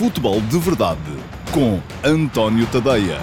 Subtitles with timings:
[0.00, 0.98] Futebol de Verdade
[1.52, 3.18] com António Tadeia.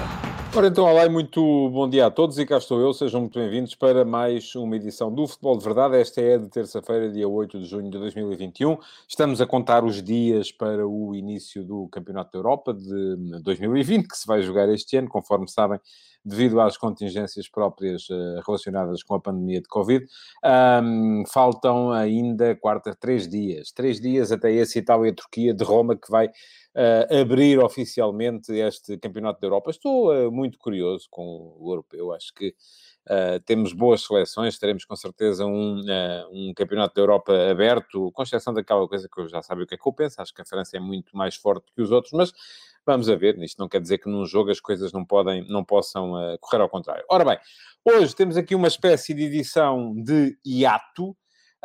[0.55, 3.39] Ora então, olá e muito bom dia a todos e cá estou eu, sejam muito
[3.39, 5.97] bem-vindos para mais uma edição do Futebol de Verdade.
[5.97, 8.77] Esta é de terça-feira, dia 8 de junho de 2021.
[9.07, 14.15] Estamos a contar os dias para o início do Campeonato da Europa de 2020, que
[14.15, 15.79] se vai jogar este ano, conforme sabem,
[16.27, 20.05] devido às contingências próprias uh, relacionadas com a pandemia de Covid.
[20.83, 23.71] Um, faltam ainda, quarta, três dias.
[23.71, 26.29] Três dias até esse Itália-Turquia de Roma, que vai
[26.77, 29.71] uh, abrir oficialmente este Campeonato da Europa.
[29.71, 32.13] Estou uh, muito curioso com o europeu.
[32.13, 32.55] Acho que
[33.09, 38.21] Uh, temos boas seleções, teremos com certeza um, uh, um campeonato da Europa aberto, com
[38.21, 40.41] exceção daquela coisa que eu já sabia o que é que eu penso, acho que
[40.41, 42.33] a França é muito mais forte que os outros, mas
[42.85, 45.63] vamos a ver, isto não quer dizer que num jogo as coisas não, podem, não
[45.63, 47.05] possam uh, correr ao contrário.
[47.09, 47.39] Ora bem,
[47.85, 51.15] hoje temos aqui uma espécie de edição de hiato,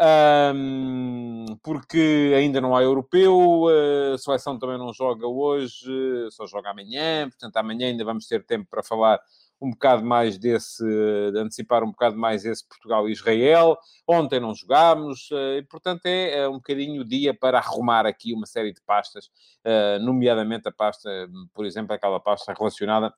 [0.01, 3.67] um, porque ainda não há europeu,
[4.15, 5.91] a seleção também não joga hoje,
[6.31, 9.21] só joga amanhã, portanto amanhã ainda vamos ter tempo para falar
[9.61, 13.79] um bocado mais desse, de antecipar um bocado mais esse Portugal e Israel.
[14.09, 18.35] Ontem não jogámos, eh, e portanto é, é um bocadinho o dia para arrumar aqui
[18.35, 19.31] uma série de pastas,
[19.65, 21.09] eh, nomeadamente a pasta,
[21.55, 23.15] por exemplo, aquela pasta relacionada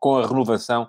[0.00, 0.88] com a renovação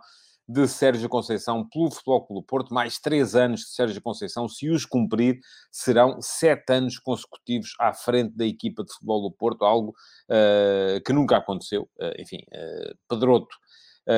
[0.50, 4.84] de Sérgio Conceição pelo Futebol Clube Porto, mais três anos de Sérgio Conceição, se os
[4.84, 5.40] cumprir,
[5.72, 11.14] serão sete anos consecutivos à frente da equipa de futebol do Porto, algo uh, que
[11.14, 11.84] nunca aconteceu.
[12.00, 13.56] Uh, enfim, uh, Pedroto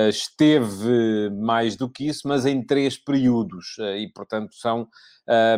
[0.09, 4.87] esteve mais do que isso, mas em três períodos, uh, e portanto são,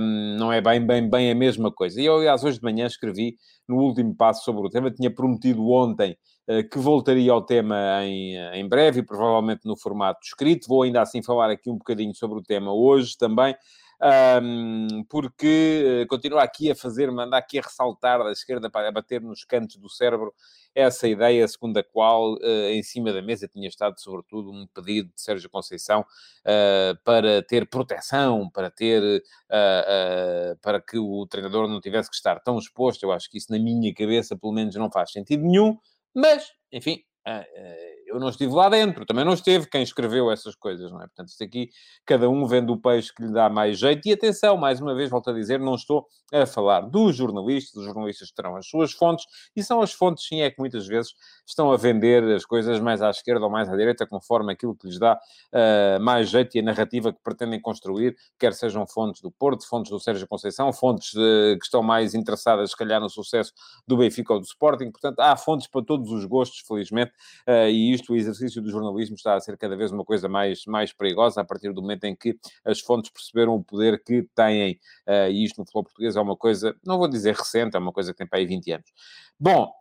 [0.02, 2.02] um, não é bem, bem, bem a mesma coisa.
[2.02, 3.36] E eu, aliás, hoje de manhã escrevi
[3.67, 6.17] no último passo sobre o tema, tinha prometido ontem
[6.50, 11.02] uh, que voltaria ao tema em, em breve, e provavelmente no formato escrito, vou ainda
[11.02, 13.56] assim falar aqui um bocadinho sobre o tema hoje também,
[14.04, 19.22] um, porque uh, continua aqui a fazer, mandar aqui a ressaltar da esquerda para bater
[19.22, 20.34] nos cantos do cérebro
[20.76, 25.10] essa ideia segundo a qual uh, em cima da mesa tinha estado sobretudo um pedido
[25.14, 29.23] de Sérgio Conceição uh, para ter proteção, para ter
[30.61, 33.04] para que o treinador não tivesse que estar tão exposto.
[33.04, 35.77] Eu acho que isso na minha cabeça pelo menos não faz sentido nenhum,
[36.14, 37.04] mas enfim,
[38.14, 41.08] eu não estive lá dentro, também não esteve quem escreveu essas coisas, não é?
[41.08, 41.70] Portanto, isto aqui,
[42.06, 44.08] cada um vende o peixe que lhe dá mais jeito.
[44.08, 47.86] E atenção, mais uma vez, volto a dizer, não estou a falar dos jornalistas, os
[47.86, 49.26] jornalistas terão as suas fontes,
[49.56, 51.14] e são as fontes, sim, é que muitas vezes
[51.46, 54.88] estão a vender as coisas mais à esquerda ou mais à direita, conforme aquilo que
[54.88, 59.32] lhes dá uh, mais jeito e a narrativa que pretendem construir, quer sejam fontes do
[59.32, 63.54] Porto, fontes do Sérgio Conceição, fontes uh, que estão mais interessadas, se calhar, no sucesso
[63.88, 64.92] do Benfica ou do Sporting.
[64.92, 67.12] Portanto, há fontes para todos os gostos, felizmente,
[67.48, 70.27] uh, e isto isto, o exercício do jornalismo está a ser cada vez uma coisa
[70.27, 74.27] mais, mais perigosa a partir do momento em que as fontes perceberam o poder que
[74.36, 74.80] têm.
[75.08, 77.93] Uh, e isto no futebol português é uma coisa, não vou dizer recente, é uma
[77.93, 78.91] coisa que tem para aí 20 anos.
[79.39, 79.73] Bom,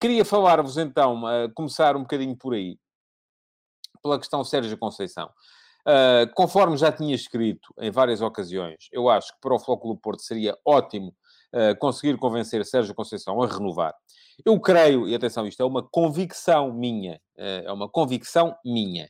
[0.00, 2.78] queria falar-vos então, uh, começar um bocadinho por aí,
[4.02, 5.30] pela questão Sérgio Conceição.
[5.82, 10.22] Uh, conforme já tinha escrito em várias ocasiões, eu acho que para o Flóculo Porto
[10.22, 11.12] seria ótimo
[11.78, 13.94] conseguir convencer Sérgio Conceição a renovar.
[14.44, 19.08] Eu creio, e atenção, isto é uma convicção minha, uh, é uma convicção minha,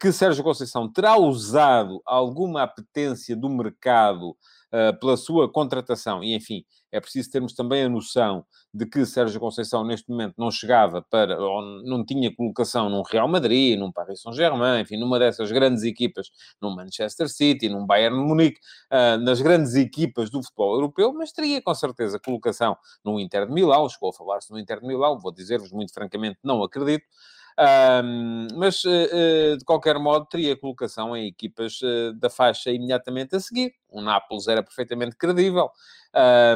[0.00, 4.30] que Sérgio Conceição terá usado alguma apetência do mercado
[4.72, 9.40] uh, pela sua contratação, e enfim, é preciso termos também a noção de que Sérgio
[9.40, 14.22] Conceição neste momento não chegava para, ou não tinha colocação num Real Madrid, num Paris
[14.22, 16.30] Saint-Germain, enfim, numa dessas grandes equipas,
[16.60, 18.58] num Manchester City, num Bayern Munique,
[18.92, 23.52] uh, nas grandes equipas do futebol europeu, mas teria com certeza colocação no Inter de
[23.52, 27.04] Milão, chegou a falar-se no Inter de Milão, vou dizer-vos muito francamente, não acredito,
[27.58, 33.40] um, mas, uh, de qualquer modo, teria colocação em equipas uh, da faixa imediatamente a
[33.40, 33.74] seguir.
[33.88, 35.68] O Nápoles era perfeitamente credível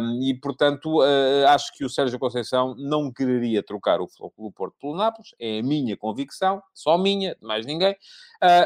[0.00, 4.76] um, e, portanto, uh, acho que o Sérgio Conceição não quereria trocar o Futebol Porto
[4.80, 5.34] pelo Nápoles.
[5.40, 7.96] É a minha convicção, só minha, de mais ninguém.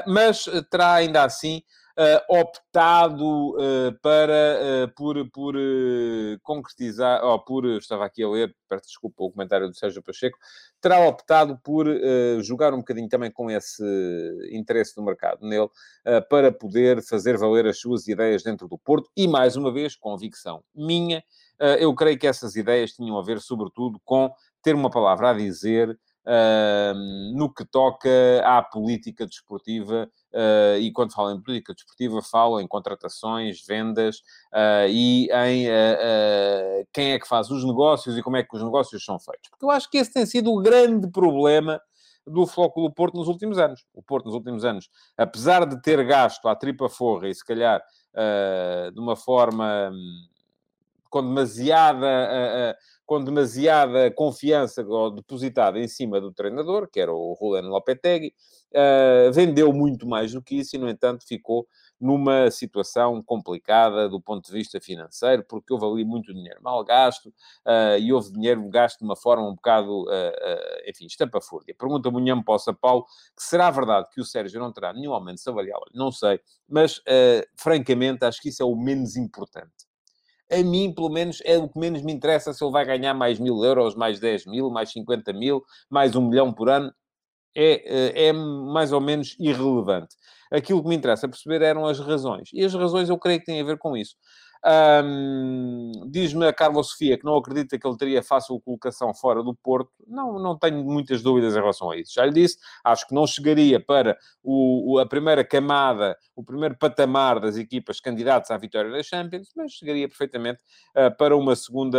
[0.07, 1.86] mas terá ainda assim uh,
[2.29, 5.55] optado uh, para, uh, por, por
[6.43, 10.39] concretizar, oh, por, estava aqui a ler, peço desculpa o comentário do Sérgio Pacheco,
[10.81, 11.87] terá optado por
[12.43, 13.83] jogar um bocadinho também com esse
[14.53, 15.69] interesse do mercado nele,
[16.29, 20.63] para poder fazer valer as suas ideias dentro do Porto e, mais uma vez, convicção
[20.75, 21.25] minha,
[21.81, 24.31] eu creio que essas ideias tinham a ver, sobretudo, com
[24.63, 26.93] ter uma palavra a dizer Uh,
[27.37, 28.11] no que toca
[28.45, 34.17] à política desportiva, uh, e quando falo em política desportiva, falo em contratações, vendas
[34.53, 35.67] uh, e em
[36.93, 39.49] quem é que faz os negócios e como é que os negócios são feitos.
[39.51, 41.81] Porque eu acho que esse tem sido o grande problema
[42.27, 43.87] do Flóculo Porto nos últimos anos.
[43.95, 47.81] O Porto nos últimos anos, apesar de ter gasto à tripa forra e se calhar
[48.93, 50.27] de uma forma hum,
[51.17, 52.77] com demasiada
[53.07, 54.85] com demasiada confiança
[55.15, 58.35] depositada em cima do treinador, que era o Juliano Lopetegui,
[58.73, 61.69] uh, vendeu muito mais do que isso e, no entanto, ficou
[62.01, 67.27] numa situação complicada do ponto de vista financeiro, porque houve ali muito dinheiro mal gasto
[67.27, 71.77] uh, e houve dinheiro gasto de uma forma um bocado, uh, uh, enfim, estapafúrdia.
[71.79, 73.05] Pergunta Munham Poça Paulo
[73.37, 75.81] que será verdade que o Sérgio não terá nenhum aumento salarial?
[75.95, 77.01] Não sei, mas
[77.57, 79.87] francamente acho que isso é o menos importante.
[80.51, 83.39] A mim, pelo menos, é o que menos me interessa se ele vai ganhar mais
[83.39, 86.93] mil euros, mais 10 mil, mais 50 mil, mais um milhão por ano.
[87.57, 90.15] É, é mais ou menos irrelevante.
[90.53, 92.51] Aquilo que me interessa perceber eram as razões.
[92.53, 94.15] E as razões eu creio que têm a ver com isso.
[94.65, 99.55] Um, Diz-me a Carla Sofia que não acredita que ele teria fácil colocação fora do
[99.55, 99.91] Porto.
[100.07, 102.15] Não, não tenho muitas dúvidas em relação a isso.
[102.15, 106.77] Já lhe disse, acho que não chegaria para o, o, a primeira camada, o primeiro
[106.77, 110.63] patamar das equipas candidatas à vitória da Champions, mas chegaria perfeitamente
[110.97, 111.99] uh, para uma segunda,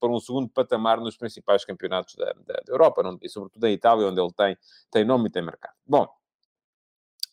[0.00, 3.70] para um segundo patamar nos principais campeonatos da, da, da Europa, não, e sobretudo da
[3.70, 4.56] Itália, onde ele tem,
[4.90, 5.74] tem nome e tem mercado.
[5.86, 6.06] Bom,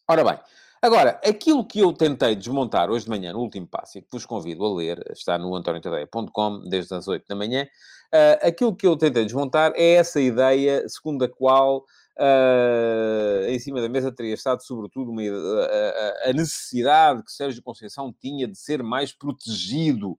[0.08, 0.40] ora bem.
[0.84, 4.26] Agora, aquilo que eu tentei desmontar hoje de manhã, no último passo, e que vos
[4.26, 8.98] convido a ler, está no antoniotadeia.com, desde as 8 da manhã, uh, aquilo que eu
[8.98, 11.86] tentei desmontar é essa ideia segundo a qual
[12.16, 18.14] Uh, em cima da mesa teria estado, sobretudo, uma, a, a, necessidade que Sérgio Conceição
[18.22, 20.16] tinha de ser mais protegido,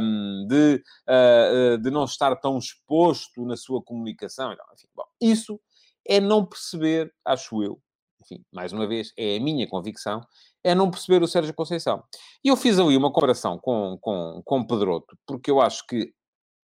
[0.00, 4.52] um, de, uh, de não estar tão exposto na sua comunicação.
[4.52, 5.60] Enfim, bom, isso
[6.06, 7.82] é não perceber, acho eu,
[8.26, 10.20] enfim, mais uma vez, é a minha convicção,
[10.62, 12.02] é não perceber o Sérgio Conceição.
[12.44, 16.12] E eu fiz ali uma comparação com, com, com Pedroto, porque eu acho que,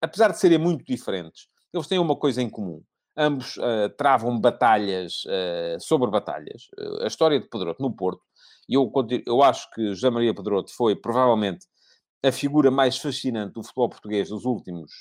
[0.02, 2.82] apesar de serem muito diferentes, eles têm uma coisa em comum.
[3.18, 6.68] Ambos uh, travam batalhas uh, sobre batalhas.
[6.78, 8.22] Uh, a história de Pedroto no Porto,
[8.68, 8.92] e eu,
[9.26, 11.66] eu acho que José Maria Pedroto foi provavelmente
[12.24, 14.92] a figura mais fascinante do futebol português dos últimos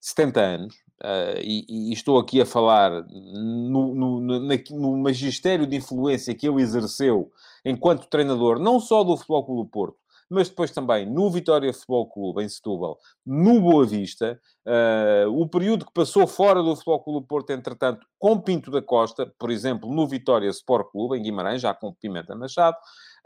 [0.00, 5.76] 70 anos, uh, e, e, estou aqui a falar no, no, no, no, magistério de
[5.76, 7.30] influência que ele exerceu
[7.64, 9.96] enquanto treinador, não só do Futebol Clube do Porto,
[10.30, 15.84] mas depois também no Vitória Futebol Clube, em Setúbal, no Boa Vista, uh, o período
[15.84, 19.92] que passou fora do Futebol Clube do Porto, entretanto, com Pinto da Costa, por exemplo,
[19.92, 22.76] no Vitória Sport Clube, em Guimarães, já com Pimenta Machado,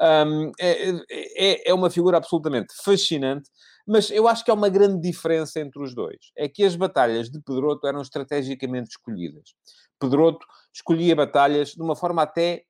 [0.00, 3.50] um, é, é, é uma figura absolutamente fascinante,
[3.87, 6.33] mas eu acho que há uma grande diferença entre os dois.
[6.37, 9.55] É que as batalhas de Pedroto eram estrategicamente escolhidas.
[9.99, 12.65] Pedroto escolhia batalhas de uma forma até,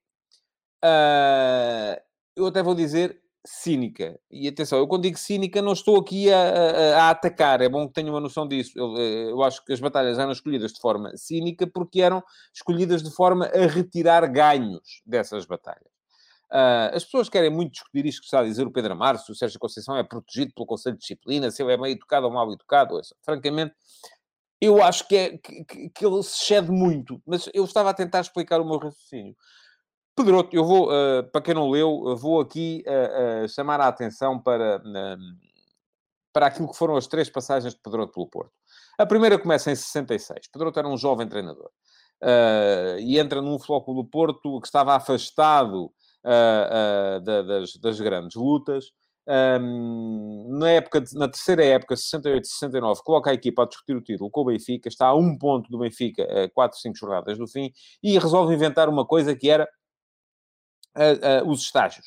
[0.84, 2.00] uh,
[2.36, 4.18] eu até vou dizer, cínica.
[4.30, 7.86] E atenção, eu quando digo cínica não estou aqui a, a, a, atacar, é bom
[7.86, 8.72] que tenham uma noção disso.
[8.74, 12.22] Eu, eh, eu, acho que as batalhas eram escolhidas de forma cínica porque eram
[12.54, 15.93] escolhidas de forma a retirar ganhos dessas batalhas.
[16.50, 19.30] Uh, as pessoas querem muito discutir isto que está a dizer o Pedro Amaro, se
[19.32, 22.32] o Sérgio Conceição é protegido pelo Conselho de Disciplina, se ele é meio educado ou
[22.32, 22.94] mal educado.
[22.94, 23.74] Ouça, francamente,
[24.60, 28.20] eu acho que, é, que, que, ele se cede muito, mas eu estava a tentar
[28.20, 29.36] explicar o meu raciocínio.
[30.16, 34.80] Pedro, eu vou, uh, para quem não leu, vou aqui uh, chamar a atenção para,
[36.32, 38.52] para aquilo que foram as três passagens de Pedro pelo Porto.
[38.96, 40.46] A primeira começa em 66.
[40.52, 41.68] Pedro era um jovem treinador.
[43.00, 45.92] e entra num Futebol do Porto que estava afastado
[46.24, 48.86] uh, uh, da, das, das, grandes lutas.
[49.26, 54.30] Um, na, época de, na terceira época, 68-69, coloca a equipa a discutir o título
[54.30, 57.72] com o Benfica, está a um ponto do Benfica, a 4, 5 jornadas do fim,
[58.02, 59.68] e resolve inventar uma coisa que era
[60.96, 62.06] uh, os estágios.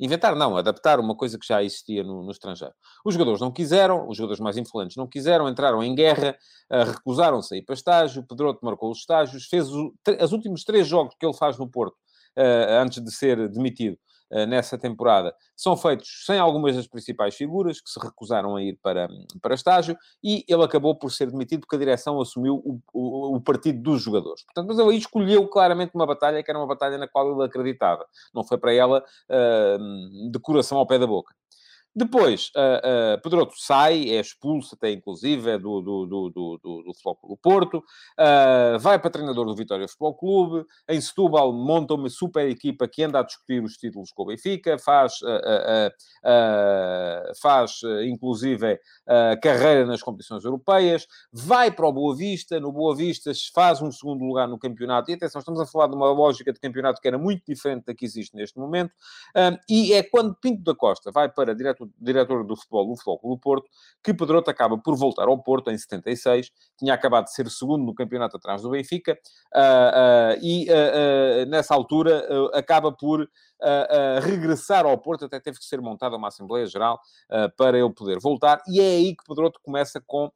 [0.00, 2.72] Inventar, não, adaptar uma coisa que já existia no, no, estrangeiro.
[3.04, 6.38] Os jogadores não quiseram, os jogadores mais influentes não quiseram, entraram em guerra,
[6.70, 11.16] uh, recusaram-se a ir para estágio, Pedroto marcou os estágios, fez os últimos três jogos
[11.18, 11.98] que ele faz no Porto, uh,
[12.36, 13.98] antes de ser demitido
[14.30, 18.78] uh, nessa temporada, são feitos sem algumas das principais figuras que se recusaram a ir
[18.82, 19.08] para,
[19.40, 23.40] para estágio e ele acabou por ser demitido porque a direção assumiu o, o, o
[23.40, 24.44] partido dos jogadores.
[24.44, 27.44] Portanto, mas ele aí escolheu claramente uma batalha que era uma batalha na qual ele
[27.44, 28.04] acreditava.
[28.34, 31.34] Não foi para ela uh, de coração ao pé da boca.
[31.98, 37.16] Depois, uh, uh, sai, é expulso até inclusive é do, do, do, do, do Futebol
[37.16, 42.48] Clube Porto, uh, vai para treinador do Vitória Futebol Clube, em Setúbal monta uma super
[42.48, 45.14] equipa que anda a discutir os títulos com o Benfica, faz,
[47.42, 48.78] faz inclusive
[49.42, 54.24] carreira nas competições europeias, vai para o Boa Vista, no Boa Vista faz um segundo
[54.24, 57.18] lugar no campeonato, e atenção, estamos a falar de uma lógica de campeonato que era
[57.18, 58.92] muito diferente da que existe neste momento,
[59.68, 63.38] e é quando Pinto da Costa vai para diretor diretor do futebol do Futebol do
[63.38, 63.68] Porto,
[64.02, 67.94] que Pedroto acaba por voltar ao Porto em 76, tinha acabado de ser segundo no
[67.94, 69.18] campeonato atrás do Benfica,
[69.54, 73.28] uh, uh, e uh, nessa altura acaba por
[74.22, 77.00] regressar ao Porto, até teve que ser montada uma Assembleia Geral
[77.56, 80.30] para ele poder voltar, e é aí que Pedroto começa com.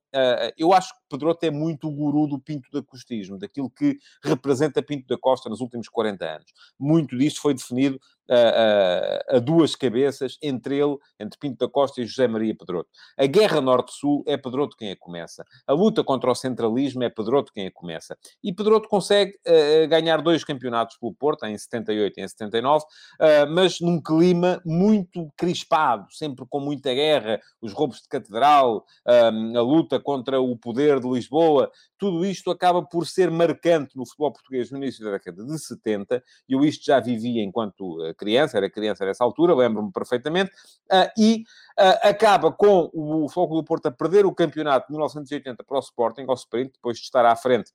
[0.58, 4.82] eu acho que Pedroto é muito o guru do Pinto da Costismo, daquilo que representa
[4.82, 6.52] Pinto da Costa nos últimos 40 anos.
[6.76, 12.06] Muito disto foi definido a, a, duas cabeças entre ele, entre Pinto da Costa e
[12.06, 12.88] José Maria Pedroto.
[13.18, 15.44] A guerra Norte-Sul é Pedroto quem a começa.
[15.66, 18.16] A luta contra o centralismo é Pedroto quem a começa.
[18.42, 23.50] E Pedroto consegue uh, ganhar dois campeonatos pelo Porto, em 78 e em 79, uh,
[23.50, 30.00] mas num clima muito crispado, sempre com muita guerra, os roubos de catedral, a luta
[30.00, 34.78] contra o poder de Lisboa, tudo isto acaba por ser marcante no futebol português no
[34.78, 39.24] início da década de 70, e eu isto já vivia enquanto criança, era criança nessa
[39.24, 40.50] altura, lembro-me perfeitamente,
[40.90, 41.44] uh, e
[41.78, 45.80] uh, acaba com o Foco do Porto a perder o campeonato de 1980 para o
[45.80, 47.72] Sporting, ao sprint, depois de estar à frente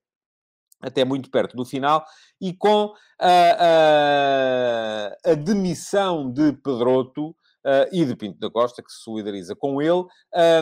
[0.80, 2.06] até muito perto do final,
[2.40, 3.32] e com a,
[5.26, 7.36] a, a demissão de Pedroto,
[7.68, 10.06] uh, e de Pinto da Costa, que se solidariza com ele,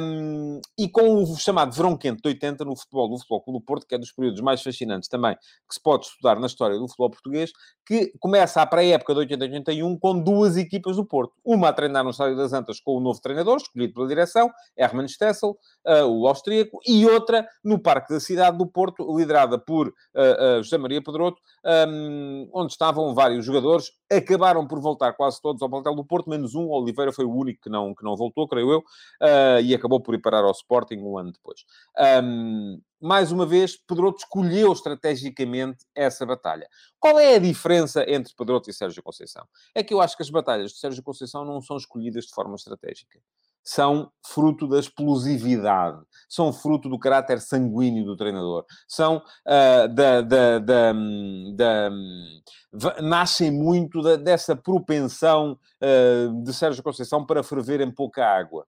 [0.02, 3.66] um, e com o chamado verão quente de 80 no futebol do Futebol Clube do
[3.66, 6.88] Porto, que é dos períodos mais fascinantes também que se pode estudar na história do
[6.88, 7.52] futebol português,
[7.86, 11.34] que começa a pré-época de 80-81 com duas equipas do Porto.
[11.44, 15.08] Uma a treinar no Estádio das Antas com o novo treinador, escolhido pela direção, Hermann
[15.08, 20.64] Stessel, uh, o austríaco, e outra no Parque da Cidade do Porto, liderada por uh,
[20.64, 21.40] José Maria Pedroto,
[21.88, 26.56] um, onde estavam vários jogadores, acabaram por voltar quase todos ao plantel do Porto, menos
[26.56, 28.84] um, Oliveira foi o único que não, que não voltou, creio eu,
[29.64, 31.66] e acabou por ir parar ao Sporting um ano depois.
[32.24, 36.68] Um, mais uma vez, Pedroto escolheu estrategicamente essa batalha.
[37.00, 39.46] Qual é a diferença entre Pedroto e Sérgio Conceição?
[39.76, 42.56] É que eu acho que as batalhas de Sérgio Conceição não são escolhidas de forma
[42.56, 43.20] estratégica
[43.66, 50.60] são fruto da explosividade, são fruto do caráter sanguíneo do treinador, são uh, da, da,
[50.60, 50.94] da,
[51.56, 51.90] da,
[53.02, 58.68] nascem muito dessa propensão uh, de Sérgio Conceição para ferver em pouca água.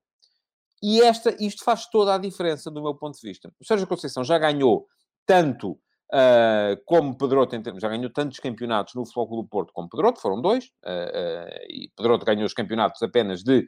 [0.82, 3.52] E esta, isto faz toda a diferença do meu ponto de vista.
[3.60, 4.88] O Sérgio Conceição já ganhou
[5.28, 5.80] tanto
[6.14, 10.22] Uh, como Pedroto, em termos, já ganhou tantos campeonatos no Futebol do Porto como Pedroto,
[10.22, 13.68] foram dois, uh, uh, e Pedroto ganhou os campeonatos apenas de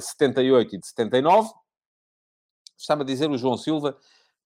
[0.00, 1.50] 78 e de 79.
[2.78, 3.96] Estava a dizer o João Silva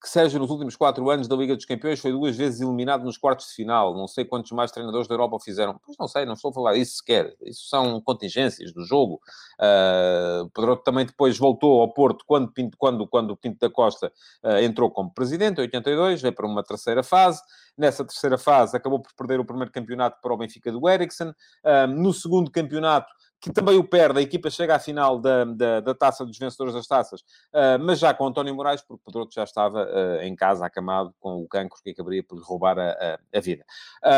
[0.00, 3.18] que Sérgio, nos últimos quatro anos da Liga dos Campeões, foi duas vezes eliminado nos
[3.18, 3.94] quartos de final.
[3.94, 5.78] Não sei quantos mais treinadores da Europa fizeram.
[5.84, 7.36] Pois não sei, não estou a falar isso sequer.
[7.42, 9.20] Isso são contingências do jogo.
[9.60, 14.10] Uh, Pedroto também depois voltou ao Porto quando, Pinto, quando, quando Pinto da Costa
[14.42, 17.42] uh, entrou como presidente, em 82, veio para uma terceira fase.
[17.76, 21.34] Nessa terceira fase, acabou por perder o primeiro campeonato para o Benfica do Ericsson.
[21.62, 25.80] Uh, no segundo campeonato, que também o perde, a equipa chega à final da, da,
[25.80, 29.44] da taça dos vencedores das taças, uh, mas já com António Moraes, porque Pedroto já
[29.44, 33.18] estava uh, em casa acamado com o cancro que acabaria por lhe roubar a, a,
[33.38, 33.64] a vida.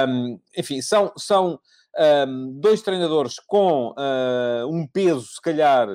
[0.08, 1.60] Um, enfim, são, são
[2.26, 5.88] um, dois treinadores com uh, um peso, se calhar,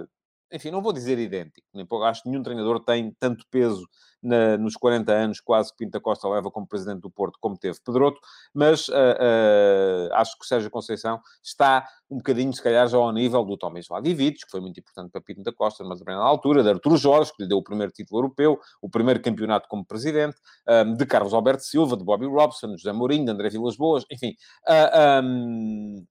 [0.52, 3.88] enfim, não vou dizer idêntico, nem acho que nenhum treinador tem tanto peso
[4.22, 7.78] na, nos 40 anos, quase que Pinta Costa leva como presidente do Porto, como teve
[7.84, 8.20] Pedroto,
[8.54, 13.12] mas uh, uh, acho que o Sérgio Conceição está um bocadinho, se calhar, já ao
[13.12, 16.24] nível do Tomás Vladivic, que foi muito importante para Pinto da Costa, mas também na
[16.24, 19.86] altura, de Arturo Jorge, que lhe deu o primeiro título europeu, o primeiro campeonato como
[19.86, 20.38] presidente,
[20.68, 24.34] um, de Carlos Alberto Silva, de Bobby Robson, José Mourinho, de André Vilas Boas, enfim.
[24.68, 26.06] Uh, um,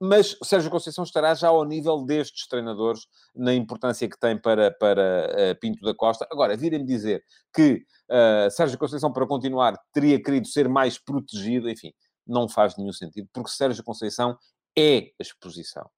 [0.00, 5.52] mas Sérgio Conceição estará já ao nível destes treinadores na importância que tem para, para
[5.52, 6.26] uh, Pinto da Costa.
[6.30, 7.22] Agora, virem-me dizer
[7.54, 11.92] que uh, Sérgio Conceição, para continuar, teria querido ser mais protegido, enfim,
[12.26, 14.36] não faz nenhum sentido, porque Sérgio Conceição
[14.76, 15.88] é a exposição.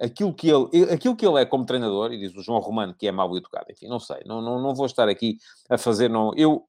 [0.00, 3.06] Aquilo que, ele, aquilo que ele é como treinador, e diz o João Romano que
[3.06, 5.36] é mal educado, enfim, não sei, não, não, não vou estar aqui
[5.68, 6.66] a fazer, não, eu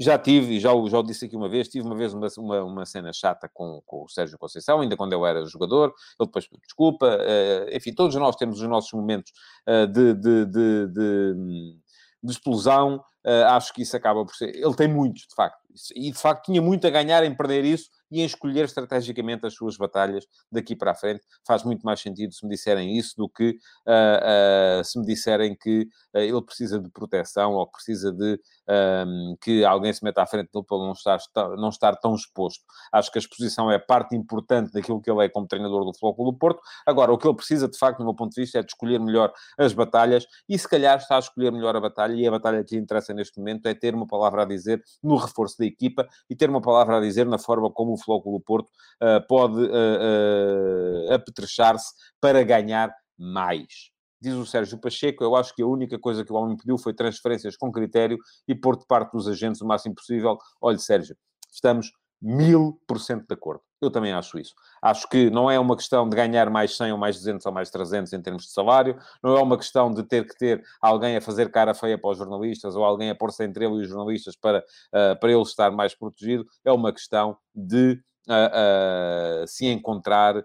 [0.00, 2.86] já tive, já, já o disse aqui uma vez, tive uma vez uma, uma, uma,
[2.86, 7.06] cena chata com, com o Sérgio Conceição, ainda quando eu era jogador, ele depois desculpa,
[7.06, 9.30] uh, enfim, todos nós temos os nossos momentos
[9.68, 11.76] uh, de, de, de, de,
[12.22, 14.54] de explosão, uh, acho que isso acaba por ser...
[14.54, 15.58] Ele tem muitos, de facto,
[15.94, 19.54] e de facto tinha muito a ganhar em perder isso, e em escolher estrategicamente as
[19.54, 21.22] suas batalhas daqui para a frente.
[21.46, 23.50] Faz muito mais sentido se me disserem isso do que
[23.86, 29.64] uh, uh, se me disserem que ele precisa de proteção ou precisa de um, que
[29.64, 31.18] alguém se meta à frente dele para não estar,
[31.56, 32.64] não estar tão exposto.
[32.92, 36.32] Acho que a exposição é parte importante daquilo que ele é como treinador do Futebol
[36.32, 36.60] do Porto.
[36.84, 38.98] Agora, o que ele precisa, de facto, no meu ponto de vista, é de escolher
[38.98, 42.64] melhor as batalhas e, se calhar, está a escolher melhor a batalha e a batalha
[42.64, 46.08] que lhe interessa neste momento é ter uma palavra a dizer no reforço da equipa
[46.28, 48.68] e ter uma palavra a dizer na forma como o Flóculo Porto
[49.02, 53.90] uh, pode uh, uh, apetrechar-se para ganhar mais.
[54.20, 56.92] Diz o Sérgio Pacheco, eu acho que a única coisa que o homem pediu foi
[56.92, 60.36] transferências com critério e pôr de parte dos agentes o máximo possível.
[60.60, 61.16] Olha, Sérgio,
[61.50, 63.62] estamos mil por cento de acordo.
[63.80, 64.54] Eu também acho isso.
[64.82, 67.70] Acho que não é uma questão de ganhar mais 100 ou mais 200 ou mais
[67.70, 71.20] 300 em termos de salário, não é uma questão de ter que ter alguém a
[71.20, 74.36] fazer cara feia para os jornalistas ou alguém a pôr-se entre ele e os jornalistas
[74.36, 77.98] para, uh, para ele estar mais protegido, é uma questão de
[78.28, 80.44] uh, uh, se encontrar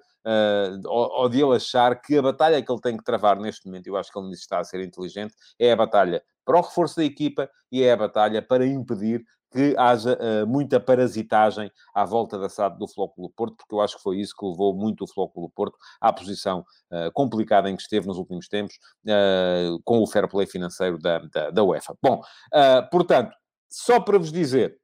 [0.85, 3.85] ou, ou, de ele achar que a batalha que ele tem que travar neste momento,
[3.85, 7.03] eu acho que ele está a ser inteligente, é a batalha para o reforço da
[7.03, 9.23] equipa e é a batalha para impedir
[9.55, 13.95] que haja uh, muita parasitagem à volta da SAD do Flóculo Porto, porque eu acho
[13.95, 17.81] que foi isso que levou muito o Flóculo Porto à posição uh, complicada em que
[17.81, 21.95] esteve nos últimos tempos, uh, com o fair play financeiro da, da, da UEFA.
[22.03, 22.21] Bom,
[22.91, 23.33] portanto,
[23.69, 24.77] só para vos dizer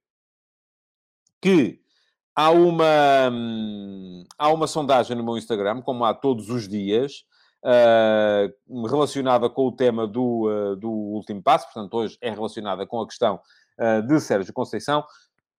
[1.42, 1.82] que
[2.34, 7.26] há uma, hum, há uma sondagem no meu Instagram, como há todos os dias,
[8.90, 13.40] relacionada com o tema do, do último passo, portanto, hoje é relacionada com a questão
[14.08, 15.04] de Sérgio Conceição.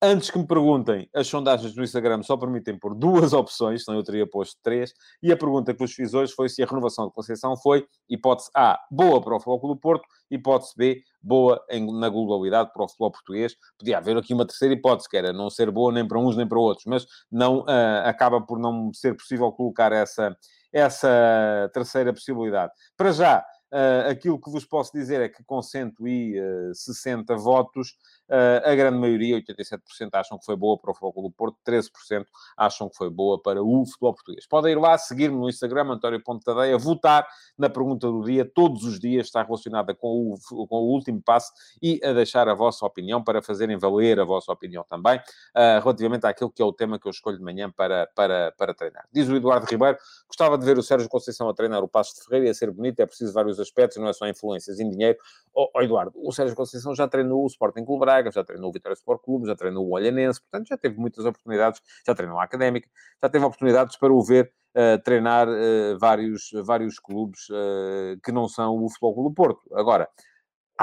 [0.05, 4.03] Antes que me perguntem, as sondagens do Instagram só permitem pôr duas opções, senão eu
[4.03, 4.93] teria posto três.
[5.23, 8.51] E a pergunta que vos fiz hoje foi se a renovação de Conceição foi, hipótese
[8.53, 12.89] A, boa para o Futebol do Porto, hipótese B, boa em, na globalidade para o
[12.89, 13.55] futebol português.
[13.79, 16.49] Podia haver aqui uma terceira hipótese, que era não ser boa nem para uns nem
[16.49, 20.37] para outros, mas não uh, acaba por não ser possível colocar essa,
[20.73, 22.73] essa terceira possibilidade.
[22.97, 27.97] Para já, Uh, aquilo que vos posso dizer é que com 160 votos,
[28.29, 32.27] uh, a grande maioria, 87%, acham que foi boa para o Futebol do Porto, 13%
[32.55, 34.47] acham que foi boa para o futebol português.
[34.47, 37.27] Podem ir lá, seguir-me no Instagram, António Pontadeia, votar
[37.57, 41.51] na pergunta do dia, todos os dias está relacionada com o, com o último passo
[41.81, 46.27] e a deixar a vossa opinião para fazerem valer a vossa opinião também, uh, relativamente
[46.27, 49.09] àquilo que é o tema que eu escolho de manhã para, para, para treinar.
[49.11, 49.97] Diz o Eduardo Ribeiro,
[50.29, 53.01] gostava de ver o Sérgio Conceição a treinar o Passo de Ferreira, ia ser bonito,
[53.01, 55.19] é preciso vários aspectos, não é só influências em dinheiro.
[55.55, 58.71] Ó oh, oh, Eduardo, o Sérgio Conceição já treinou o Sporting Clube Braga, já treinou
[58.71, 62.39] o Vitória Sport Clube, já treinou o Olhanense, portanto já teve muitas oportunidades, já treinou
[62.39, 62.89] a Académica,
[63.23, 68.49] já teve oportunidades para o ver uh, treinar uh, vários, vários clubes uh, que não
[68.49, 69.61] são o Futebol Clube do Porto.
[69.75, 70.09] Agora,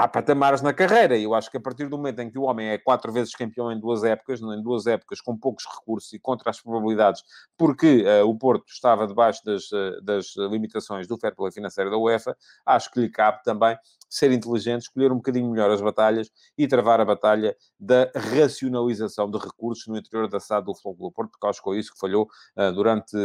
[0.00, 1.18] há patamares na carreira.
[1.18, 3.70] Eu acho que a partir do momento em que o homem é quatro vezes campeão
[3.70, 7.22] em duas épocas, em duas épocas com poucos recursos e contra as probabilidades,
[7.56, 11.98] porque uh, o Porto estava debaixo das, uh, das limitações do fair play financeiro da
[11.98, 12.34] UEFA,
[12.64, 13.76] acho que lhe cabe também
[14.08, 19.38] ser inteligente, escolher um bocadinho melhor as batalhas e travar a batalha da racionalização de
[19.38, 21.98] recursos no interior da SAD do Futebol do Porto, porque acho que foi isso que
[22.00, 23.16] falhou uh, durante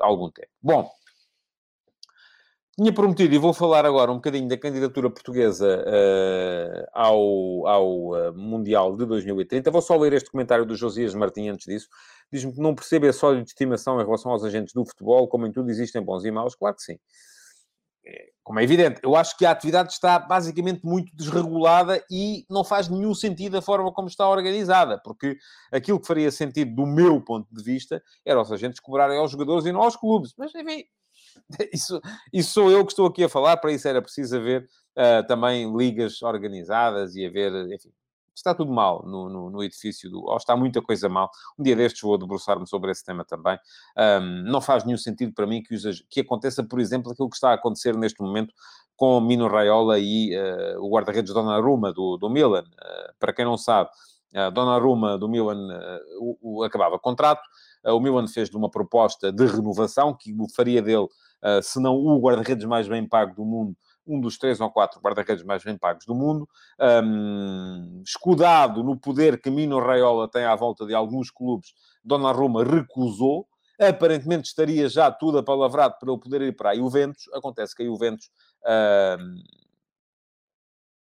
[0.00, 0.48] algum tempo.
[0.62, 0.90] Bom,
[2.80, 8.34] tinha prometido, e vou falar agora um bocadinho da candidatura portuguesa uh, ao, ao uh,
[8.34, 9.70] Mundial de 2030.
[9.70, 11.88] Vou só ler este comentário do Josias Martins antes disso.
[12.32, 15.46] Diz-me que não percebe a sólido de estimação em relação aos agentes do futebol, como
[15.46, 16.54] em tudo existem bons e maus.
[16.54, 16.98] Claro que sim.
[18.06, 22.64] É, como é evidente, eu acho que a atividade está basicamente muito desregulada e não
[22.64, 25.36] faz nenhum sentido a forma como está organizada, porque
[25.70, 29.66] aquilo que faria sentido, do meu ponto de vista, era os agentes cobrarem aos jogadores
[29.66, 30.32] e não aos clubes.
[30.38, 30.82] Mas, enfim,
[31.72, 32.00] Isso,
[32.32, 35.76] isso sou eu que estou aqui a falar, para isso era preciso haver uh, também
[35.76, 37.92] ligas organizadas e haver, enfim,
[38.40, 40.24] está tudo mal no, no, no, edifício do.
[40.24, 41.30] Ou está muita coisa mal.
[41.58, 43.58] Um dia destes vou debruçar-me sobre esse tema também.
[43.96, 47.36] Um, não faz nenhum sentido para mim que, os, que aconteça, por exemplo, aquilo que
[47.36, 48.52] está a acontecer neste momento
[48.96, 52.62] com Mino Raiola e uh, o guarda-redes Donnarumma do, do Milan.
[52.62, 53.90] Uh, para quem não sabe,
[54.34, 57.42] uh, Donnarumma do Milan uh, o, o, acabava contrato.
[57.84, 62.20] O Milan fez-lhe uma proposta de renovação que o faria dele uh, se não o
[62.20, 66.04] guarda-redes mais bem pago do mundo, um dos três ou quatro guarda-redes mais bem pagos
[66.04, 66.48] do mundo,
[67.04, 71.72] um, escudado no poder que Mino Raiola tem à volta de alguns clubes,
[72.04, 73.46] Donnarumma recusou,
[73.78, 77.86] aparentemente estaria já tudo apalavrado para ele poder ir para a Juventus, acontece que a
[77.86, 78.30] Juventus...
[78.66, 79.60] Um,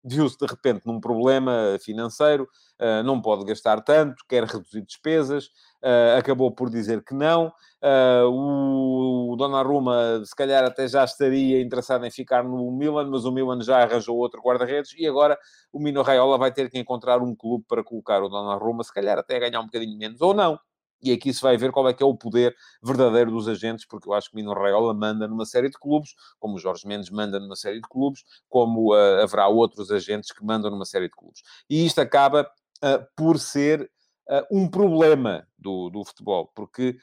[0.07, 2.47] viu-se de repente num problema financeiro,
[2.79, 5.47] uh, não pode gastar tanto, quer reduzir despesas,
[5.83, 7.51] uh, acabou por dizer que não.
[7.83, 13.31] Uh, o Donnarumma, se calhar, até já estaria interessado em ficar no Milan, mas o
[13.31, 15.37] Milan já arranjou outro guarda-redes e agora
[15.71, 19.17] o Mino Raiola vai ter que encontrar um clube para colocar o Donnarumma, se calhar
[19.17, 20.59] até ganhar um bocadinho menos, ou não.
[21.01, 24.09] E aqui se vai ver qual é que é o poder verdadeiro dos agentes, porque
[24.09, 27.39] eu acho que Mino Raiola manda numa série de clubes, como o Jorge Mendes manda
[27.39, 31.41] numa série de clubes, como uh, haverá outros agentes que mandam numa série de clubes.
[31.69, 32.49] E isto acaba
[32.83, 33.89] uh, por ser
[34.29, 36.97] uh, um problema do, do futebol, porque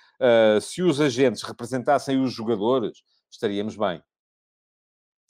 [0.63, 4.03] se os agentes representassem os jogadores, estaríamos bem.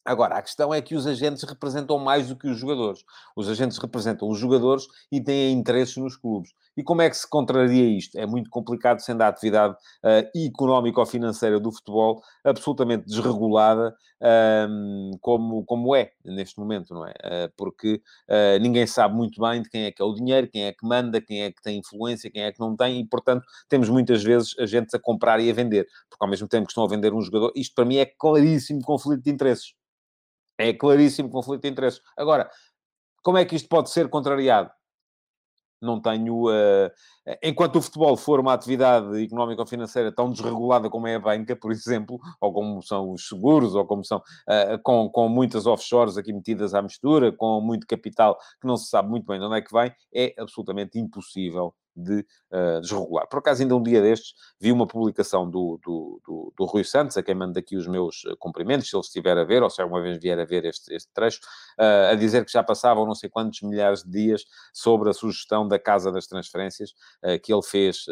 [0.05, 3.03] Agora, a questão é que os agentes representam mais do que os jogadores.
[3.35, 6.51] Os agentes representam os jogadores e têm interesses nos clubes.
[6.77, 8.17] E como é que se contraria isto?
[8.19, 13.97] É muito complicado, sendo a atividade uh, económico-financeira do futebol absolutamente desregulada,
[14.69, 17.13] um, como, como é neste momento, não é?
[17.13, 20.65] Uh, porque uh, ninguém sabe muito bem de quem é que é o dinheiro, quem
[20.65, 23.45] é que manda, quem é que tem influência, quem é que não tem, e, portanto,
[23.69, 25.87] temos muitas vezes agentes a comprar e a vender.
[26.11, 28.83] Porque ao mesmo tempo que estão a vender um jogador, isto para mim é claríssimo
[28.83, 29.75] conflito de interesses.
[30.59, 32.01] É claríssimo conflito de interesses.
[32.17, 32.51] Agora,
[33.23, 34.71] como é que isto pode ser contrariado?
[35.81, 36.47] Não tenho.
[36.49, 36.91] Uh,
[37.43, 41.55] enquanto o futebol for uma atividade económica ou financeira tão desregulada como é a banca,
[41.55, 46.17] por exemplo, ou como são os seguros, ou como são uh, com, com muitas offshores
[46.17, 49.59] aqui metidas à mistura, com muito capital que não se sabe muito bem de onde
[49.59, 53.29] é que vem, é absolutamente impossível de uh, desregular.
[53.29, 57.17] Por acaso, ainda um dia destes, vi uma publicação do, do, do, do Rui Santos,
[57.17, 59.81] a quem mando aqui os meus eh, cumprimentos, se ele estiver a ver, ou se
[59.81, 61.41] alguma vez vier a ver este, este trecho,
[61.79, 65.67] uh, a dizer que já passavam não sei quantos milhares de dias sobre a sugestão
[65.67, 66.91] da Casa das Transferências,
[67.25, 68.05] uh, que ele fez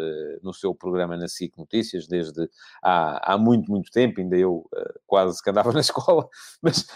[0.42, 2.48] no seu programa na SIC Notícias, desde
[2.82, 4.64] há, há muito, muito tempo, ainda eu
[5.06, 6.28] quase que andava na escola,
[6.60, 6.86] mas,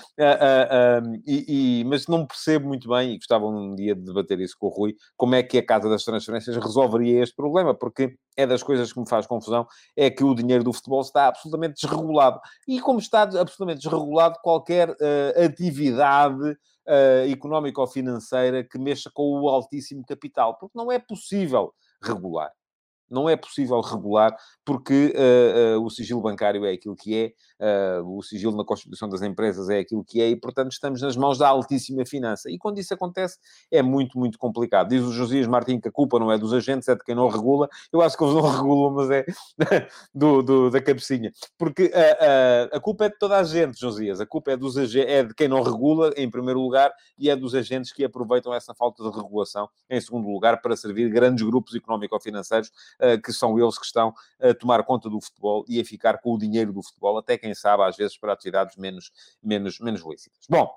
[1.27, 4.67] e, e, mas não percebo muito bem, e gostava um dia de debater isso com
[4.67, 8.63] o Rui, como é que a Casa das Transferências resolveria este problema, porque é das
[8.63, 12.41] coisas que me faz confusão, é que o dinheiro do futebol está absolutamente desregulado.
[12.69, 19.41] E como está absolutamente desregulado qualquer uh, atividade uh, económica ou financeira que mexa com
[19.41, 22.53] o altíssimo capital, porque não é possível regular
[23.11, 28.19] não é possível regular porque uh, uh, o sigilo bancário é aquilo que é, uh,
[28.19, 31.39] o sigilo na constituição das empresas é aquilo que é e, portanto, estamos nas mãos
[31.39, 32.51] da altíssima finança.
[32.51, 33.39] E quando isso acontece
[33.71, 34.89] é muito, muito complicado.
[34.89, 37.29] Diz o Josias Martins que a culpa não é dos agentes, é de quem não
[37.29, 37.69] regula.
[37.93, 39.25] Eu acho que eles não regulam, mas é
[40.13, 41.31] do, do, da cabecinha.
[41.57, 41.93] Porque
[42.73, 44.21] a culpa é de toda a gente, Josias.
[44.21, 47.55] A culpa é, dos é de quem não regula, em primeiro lugar, e é dos
[47.55, 52.73] agentes que aproveitam essa falta de regulação, em segundo lugar, para servir grandes grupos económico-financeiros
[53.25, 56.39] que são eles que estão a tomar conta do futebol e a ficar com o
[56.39, 59.11] dinheiro do futebol, até quem sabe, às vezes, para atividades menos,
[59.43, 60.47] menos, menos lícitas.
[60.49, 60.73] Bom,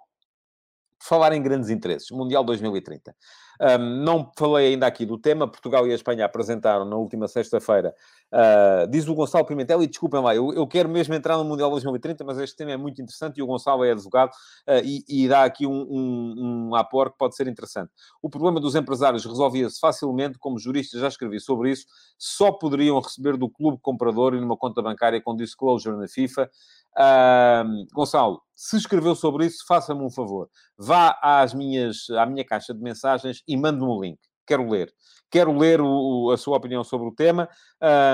[1.01, 3.15] falar em grandes interesses, Mundial 2030.
[3.61, 7.93] Um, não falei ainda aqui do tema, Portugal e a Espanha apresentaram na última sexta-feira,
[8.31, 11.69] uh, diz o Gonçalo Pimentel, e desculpem lá, eu, eu, quero mesmo entrar no Mundial
[11.69, 15.27] 2030, mas este tema é muito interessante e o Gonçalo é advogado uh, e, e,
[15.27, 17.91] dá aqui um, um, um apor que pode ser interessante.
[18.21, 21.85] O problema dos empresários resolvia-se facilmente, como jurista já escrevi sobre isso,
[22.17, 26.49] só poderiam receber do clube comprador e numa conta bancária com disclosure na FIFA.
[26.97, 30.49] Uh, Gonçalo, se escreveu sobre isso, faça-me um favor.
[30.77, 34.19] Vá às minhas, à minha caixa de mensagens e mande-me um link.
[34.49, 34.91] Quero ler.
[35.29, 37.47] Quero ler o, a sua opinião sobre o tema.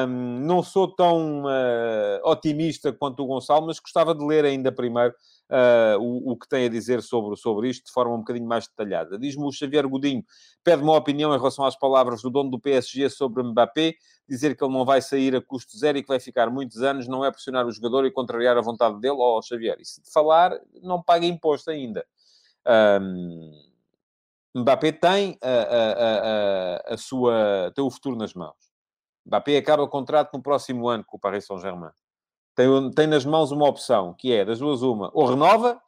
[0.06, 5.14] Um, não sou tão uh, otimista quanto o Gonçalo, mas gostava de ler ainda primeiro
[5.50, 8.68] uh, o, o, que tem a dizer sobre, sobre isto de forma um bocadinho mais
[8.68, 9.18] detalhada.
[9.18, 10.26] Diz-me o Xavier Godinho,
[10.62, 13.94] pede uma opinião em relação às palavras do dono do PSG sobre Mbappé,
[14.28, 17.08] dizer que ele não vai sair a custo zero e que vai ficar muitos anos,
[17.08, 19.16] não é pressionar o jogador e contrariar a vontade dele.
[19.18, 20.52] Oh, Xavier, e se de falar,
[20.84, 22.06] não paga imposto ainda.
[23.02, 23.75] Um,
[24.56, 25.92] Mbappé tem a, a,
[26.92, 28.56] a, a, sua, tem o futuro nas mãos.
[29.26, 31.92] Mbappé acaba o contrato no próximo ano com o Paris Saint-Germain.
[32.56, 35.82] Tem, tem nas mãos uma opção, que é, das duas uma, ou renova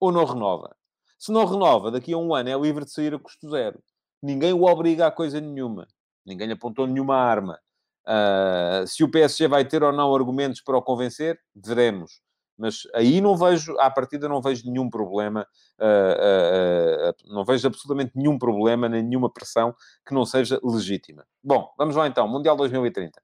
[0.00, 0.74] ou não renova.
[1.16, 3.80] Se não renova, daqui a um ano é livre de sair a custo zero.
[4.20, 5.86] Ninguém o obriga a coisa nenhuma.
[6.26, 7.60] Ninguém lhe apontou nenhuma arma.
[8.04, 12.20] Uh, se o PSG vai ter ou não argumentos para o convencer, veremos.
[12.56, 15.46] Mas aí não vejo, à partida, não vejo nenhum problema,
[15.80, 19.74] uh, uh, não vejo absolutamente nenhum problema, nem nenhuma pressão
[20.06, 21.24] que não seja legítima.
[21.42, 23.20] Bom, vamos lá então, Mundial 2030.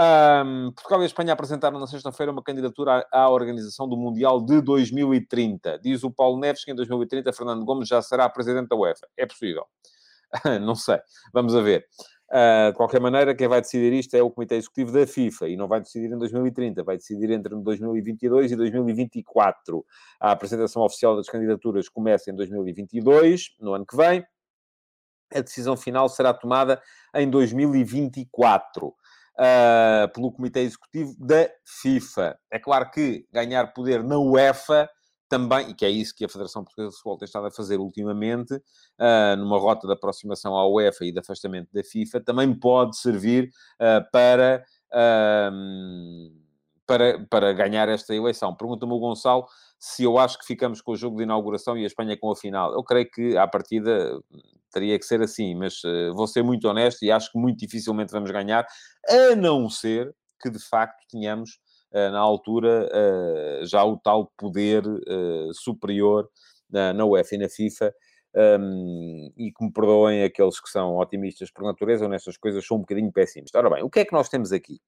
[0.00, 5.80] Um, Portugal e Espanha apresentaram na sexta-feira uma candidatura à, organização do Mundial de 2030.
[5.80, 9.08] Diz o Paulo Neves que em 2030 Fernando Gomes já será presidente da UEFA.
[9.16, 9.66] É possível.
[10.62, 11.00] não sei.
[11.32, 11.84] Vamos a ver.
[12.30, 15.56] Uh, de qualquer maneira, quem vai decidir isto é o Comitê Executivo da FIFA e
[15.56, 19.84] não vai decidir em 2030, vai decidir entre 2022 e 2024.
[20.20, 24.22] A apresentação oficial das candidaturas começa em 2022, no ano que vem.
[25.34, 26.80] A decisão final será tomada
[27.14, 28.86] em 2024.
[28.86, 28.94] Uh,
[29.38, 32.38] ah, pelo Comitê Executivo da FIFA.
[32.50, 34.90] É claro que ganhar poder na UEFA
[35.28, 37.78] também, e que é isso que a Federação Portuguesa de Futebol tem estado a fazer
[37.78, 42.96] ultimamente, uh, numa rota de aproximação à UEFA e de afastamento da FIFA, também pode
[42.96, 46.32] servir uh, para, uh,
[46.86, 48.54] para, para ganhar esta eleição.
[48.54, 49.46] Pergunta-me o Gonçalo
[49.78, 52.36] se eu acho que ficamos com o jogo de inauguração e a Espanha com a
[52.36, 52.72] final.
[52.72, 54.18] Eu creio que, à partida,
[54.72, 55.80] teria que ser assim, mas
[56.14, 58.66] vou ser muito honesto e acho que muito dificilmente vamos ganhar,
[59.08, 61.60] a não ser que, de facto, tenhamos
[61.92, 62.88] na altura,
[63.64, 64.82] já o tal poder
[65.52, 66.28] superior
[66.70, 67.94] na UEFA e na FIFA.
[68.60, 72.76] Um, e que me perdoem aqueles que são otimistas por natureza, ou nestas coisas são
[72.76, 73.58] um bocadinho pessimistas.
[73.58, 74.78] Ora bem, o que é que nós temos aqui?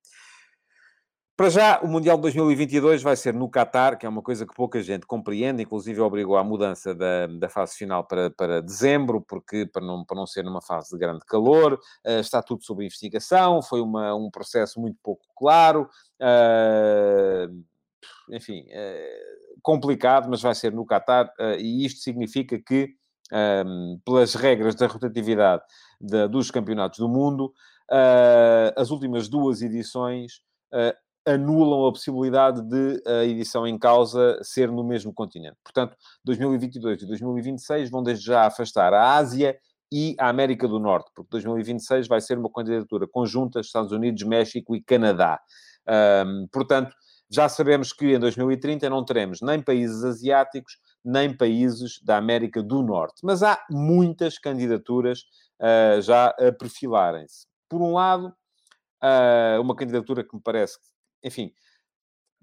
[1.41, 4.55] Para já, o Mundial de 2022 vai ser no Qatar, que é uma coisa que
[4.55, 9.65] pouca gente compreende, inclusive obrigou à mudança da, da fase final para, para dezembro, porque
[9.65, 13.63] para não, para não ser numa fase de grande calor, uh, está tudo sob investigação,
[13.63, 15.89] foi uma, um processo muito pouco claro,
[16.21, 17.65] uh,
[18.35, 22.91] enfim, uh, complicado, mas vai ser no Qatar, e isto significa que,
[23.65, 25.63] um, pelas regras da rotatividade
[25.99, 27.51] de, dos campeonatos do mundo,
[28.77, 30.43] as últimas duas edições
[31.27, 35.57] anulam a possibilidade de a edição em causa ser no mesmo continente.
[35.63, 39.59] Portanto, 2022 e 2026 vão desde já afastar a Ásia
[39.93, 44.75] e a América do Norte, porque 2026 vai ser uma candidatura conjunta Estados Unidos, México
[44.77, 45.41] e Canadá.
[46.27, 46.95] Um, portanto,
[47.29, 52.83] já sabemos que em 2030 não teremos nem países asiáticos, nem países da América do
[52.83, 53.21] Norte.
[53.23, 55.21] Mas há muitas candidaturas
[55.61, 57.47] uh, já a perfilarem-se.
[57.69, 58.33] Por um lado,
[59.03, 60.79] uh, uma candidatura que me parece
[61.23, 61.53] enfim,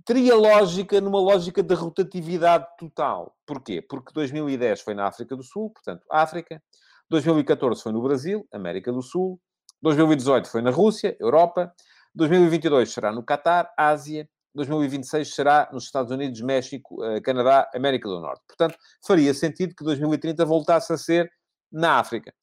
[0.06, 3.36] teria lógica numa lógica de rotatividade total.
[3.46, 3.82] Porquê?
[3.82, 6.62] Porque 2010 foi na África do Sul, portanto, África.
[7.10, 9.40] 2014 foi no Brasil, América do Sul.
[9.82, 11.74] 2018 foi na Rússia, Europa.
[12.14, 14.30] 2022 será no Catar, Ásia.
[14.56, 18.42] 2026 será nos Estados Unidos, México, eh, Canadá, América do Norte.
[18.48, 21.32] Portanto, faria sentido que 2030 voltasse a ser
[21.72, 22.34] na África.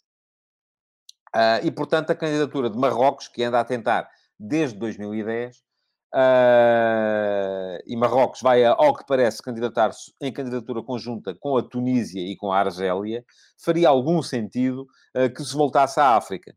[1.34, 5.60] Uh, e, portanto, a candidatura de Marrocos, que anda a tentar desde 2010,
[6.14, 12.36] Uh, e Marrocos vai, ao que parece, candidatar-se em candidatura conjunta com a Tunísia e
[12.36, 13.24] com a Argélia,
[13.58, 16.56] faria algum sentido uh, que se voltasse à África.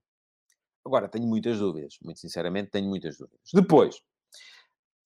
[0.85, 1.95] Agora, tenho muitas dúvidas.
[2.03, 3.49] Muito sinceramente, tenho muitas dúvidas.
[3.51, 3.99] Depois,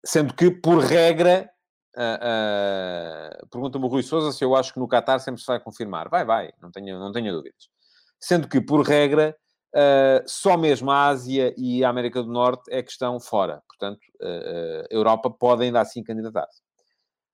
[0.05, 1.49] sendo que, por regra,
[1.95, 6.09] uh, pergunta-me o Rui Souza se eu acho que no Qatar sempre se vai confirmar.
[6.09, 7.69] Vai, vai, não tenho, não tenho dúvidas.
[8.19, 9.33] Sendo que, por regra,
[9.73, 13.63] Uh, só mesmo a Ásia e a América do Norte é que estão fora.
[13.67, 16.61] Portanto, uh, a Europa pode ainda assim candidatar-se.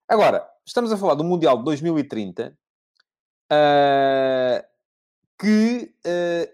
[0.08, 2.56] Agora, estamos a falar do Mundial de 2030,
[3.52, 4.68] uh,
[5.38, 5.92] que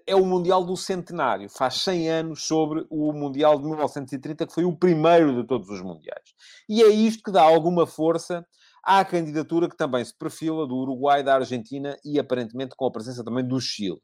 [0.07, 1.49] é o Mundial do Centenário.
[1.49, 5.81] Faz 100 anos sobre o Mundial de 1930, que foi o primeiro de todos os
[5.81, 6.35] Mundiais.
[6.69, 8.45] E é isto que dá alguma força
[8.83, 13.25] à candidatura que também se perfila do Uruguai, da Argentina e aparentemente com a presença
[13.25, 14.01] também do Chile.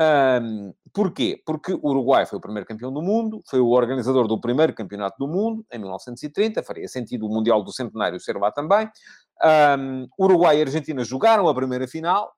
[0.00, 1.40] Um, porquê?
[1.46, 5.16] Porque o Uruguai foi o primeiro campeão do mundo, foi o organizador do primeiro campeonato
[5.18, 8.90] do mundo, em 1930, faria sentido o Mundial do Centenário ser lá também.
[9.78, 12.32] Um, Uruguai e Argentina jogaram a primeira final,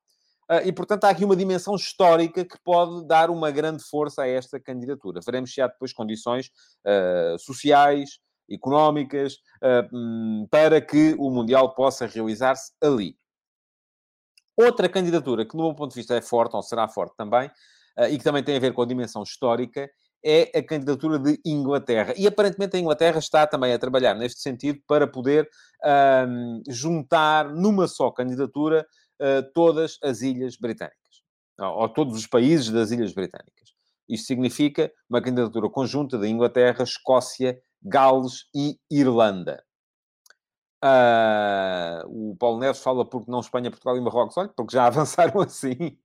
[0.51, 4.29] uh, e portanto há aqui uma dimensão histórica que pode dar uma grande força a
[4.29, 5.21] esta candidatura.
[5.25, 6.51] Veremos se há depois condições
[6.87, 8.19] uh, sociais,
[8.51, 13.17] económicas, uh, para que o Mundial possa realizar-se ali.
[14.57, 17.49] Outra candidatura que, do meu ponto de vista, é forte, ou será forte também,
[17.99, 19.89] uh, e que também tem a ver com a dimensão histórica,
[20.25, 22.13] é a candidatura de Inglaterra.
[22.17, 25.49] E aparentemente a Inglaterra está também a trabalhar neste sentido para poder
[26.69, 28.85] juntar numa só candidatura
[29.21, 31.23] uh, todas as ilhas britânicas,
[31.61, 33.77] ou, ou todos os países das ilhas britânicas.
[34.09, 39.63] Isto significa uma candidatura conjunta de Inglaterra, Escócia, Gales e Irlanda.
[40.85, 44.37] Uh, o Paulo Neves fala porque não Espanha, Portugal e Marrocos.
[44.37, 45.99] Olha, porque já avançaram assim.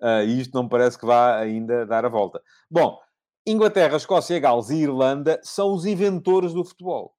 [0.00, 2.42] Uh, e isto não parece que vá ainda dar a volta.
[2.70, 2.98] Bom,
[3.46, 7.14] Inglaterra, Escócia, Gales e Irlanda são os inventores do futebol.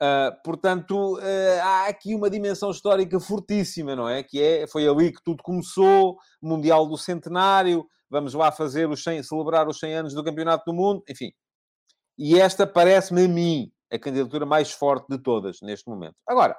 [0.00, 4.22] Uh, portanto, uh, há aqui uma dimensão histórica fortíssima, não é?
[4.22, 9.24] Que é, foi ali que tudo começou, Mundial do Centenário, vamos lá fazer os 100,
[9.24, 11.32] celebrar os 100 anos do Campeonato do Mundo, enfim.
[12.16, 16.16] E esta parece-me a mim, a candidatura mais forte de todas neste momento.
[16.26, 16.56] Agora,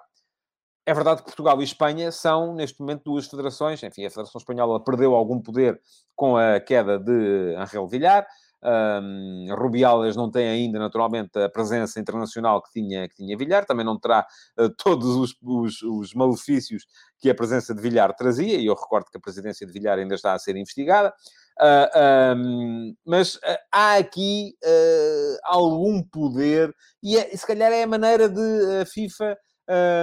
[0.86, 3.84] é verdade que Portugal e Espanha são, neste momento, duas federações.
[3.84, 5.80] Enfim, a Federação Espanhola perdeu algum poder
[6.16, 8.26] com a queda de Angel Villar.
[8.62, 13.66] Um, Rubiales não tem ainda, naturalmente, a presença internacional que tinha, que tinha Villar.
[13.66, 14.26] Também não terá
[14.60, 16.86] uh, todos os, os, os, malefícios
[17.20, 18.58] que a presença de Villar trazia.
[18.58, 21.14] E eu recordo que a presidência de Villar ainda está a ser investigada.
[21.60, 27.84] Uh, ah, um, mas uh, há aqui uh, algum poder, e, é, se calhar é
[27.84, 29.38] a maneira de a FIFA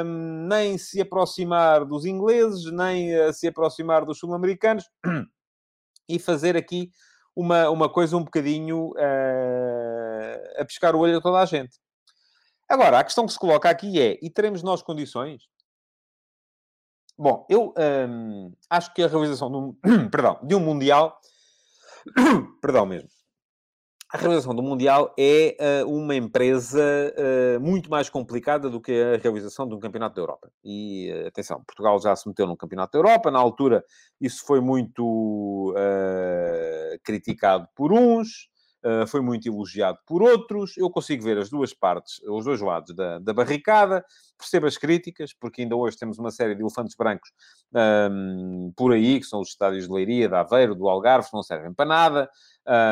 [0.05, 4.85] um, nem se aproximar dos ingleses, nem se aproximar dos sul-americanos,
[6.07, 6.91] e fazer aqui
[7.35, 8.93] uma, uma coisa um bocadinho
[10.59, 11.79] a pescar o olho a toda a gente.
[12.69, 15.43] Agora, a questão que se coloca aqui é: e teremos nós condições?
[17.19, 17.73] Bom, eu
[18.09, 21.19] um, acho que a realização de um, perdão, de um Mundial
[22.61, 23.09] Perdão mesmo.
[24.13, 29.17] a realização do Mundial é uh, uma empresa uh, muito mais complicada do que a
[29.19, 30.51] realização de um campeonato da Europa.
[30.65, 33.85] E, uh, atenção, Portugal já se meteu num campeonato da Europa, na altura
[34.21, 35.75] isso foi muito
[37.03, 38.49] criticado por uns,
[39.07, 40.77] foi muito elogiado por outros.
[40.77, 44.05] Eu consigo ver as duas partes, os dois lados da, da barricada,
[44.39, 47.31] percebo as críticas, porque ainda hoje temos uma série de elefantes brancos
[48.11, 51.73] um, por aí, que são os estádios de Leiria, de Aveiro, do Algarve, não servem
[51.73, 52.31] para nada.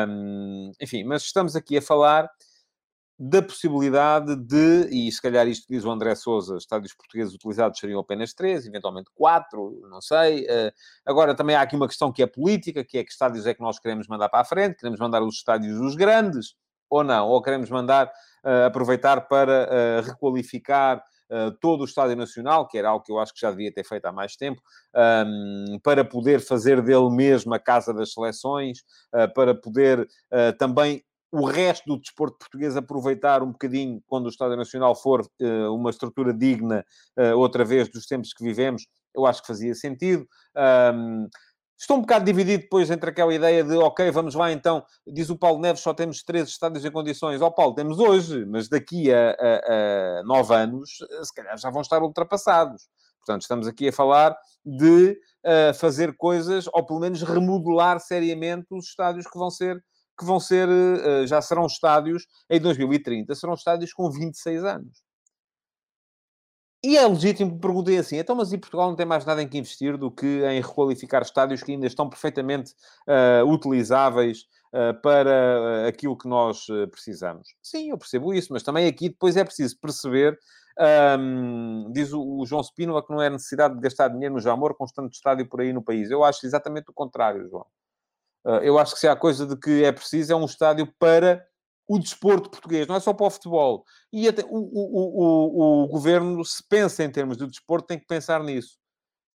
[0.07, 2.29] Um, enfim, mas estamos aqui a falar
[3.17, 7.99] da possibilidade de, e se calhar isto diz o André Souza, estádios portugueses utilizados seriam
[8.01, 10.43] apenas três, eventualmente quatro, não sei.
[10.43, 10.71] Uh,
[11.05, 13.61] agora também há aqui uma questão que é política, que é que estádios é que
[13.61, 16.55] nós queremos mandar para a frente, queremos mandar os estádios dos grandes,
[16.89, 22.67] ou não, ou queremos mandar, uh, aproveitar para uh, requalificar Uh, todo o Estádio Nacional,
[22.67, 24.61] que era algo que eu acho que já devia ter feito há mais tempo,
[25.25, 31.03] um, para poder fazer dele mesmo a casa das seleções, uh, para poder uh, também
[31.35, 35.89] o resto do desporto português aproveitar um bocadinho, quando o Estádio Nacional for uh, uma
[35.89, 36.85] estrutura digna,
[37.19, 40.25] uh, outra vez, dos tempos que vivemos, eu acho que fazia sentido.
[40.93, 41.27] Um,
[41.77, 45.37] estou um bocado dividido depois entre aquela ideia de, ok, vamos lá então, diz o
[45.37, 47.41] Paulo Neves, só temos três estádios em condições.
[47.41, 50.89] Ó oh, Paulo, temos hoje, mas daqui a, a, a nove anos,
[51.21, 52.87] se calhar já vão estar ultrapassados.
[53.19, 58.85] Portanto, estamos aqui a falar de uh, fazer coisas, ou pelo menos remodelar seriamente os
[58.85, 59.83] estádios que vão ser
[60.17, 65.03] que vão ser, eh, já serão estádios em 2030, serão estádios com 26 anos.
[66.83, 69.47] E é legítimo que perguntem assim, então, mas e Portugal não tem mais nada em
[69.47, 72.73] que investir do que em requalificar estádios que ainda estão perfeitamente
[73.07, 77.47] uh, utilizáveis uh, para aquilo que nós precisamos?
[77.59, 80.37] Sim, eu percebo isso, mas também aqui depois é preciso perceber,
[81.19, 84.75] um, diz o, o João Spínola, que não é necessidade de gastar dinheiro no Jamor
[84.75, 86.11] constante estádio por aí no país.
[86.11, 87.65] Eu acho exatamente o contrário, João.
[88.45, 91.45] Ah, eu acho que se há coisa de que é preciso é um estádio para
[91.87, 93.83] o desporto português, não é só para o futebol.
[94.11, 98.07] E até o, o, o, o governo, se pensa em termos de desporto, tem que
[98.07, 98.77] pensar nisso.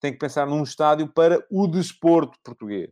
[0.00, 2.90] Tem que pensar num estádio para o desporto português.